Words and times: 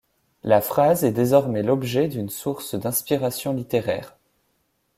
La 0.41 0.61
phrase 0.61 1.03
est 1.03 1.11
désormais 1.11 1.61
l'objet 1.61 2.07
d'une 2.07 2.31
source 2.31 2.73
d'inspiration 2.73 3.53
littéraire. 3.53 4.17